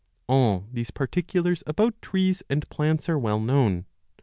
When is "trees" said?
2.01-2.41